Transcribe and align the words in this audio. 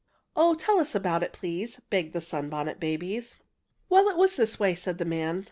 "Oh, 0.35 0.55
tell 0.55 0.79
us 0.79 0.95
about 0.95 1.21
it, 1.21 1.31
please!" 1.31 1.79
begged 1.91 2.13
the 2.13 2.21
Sunbonnet 2.21 2.79
Babies. 2.79 3.37
"Well, 3.87 4.09
it 4.09 4.17
was 4.17 4.35
this 4.35 4.59
way," 4.59 4.73
said 4.73 4.97
the 4.97 5.05
man. 5.05 5.39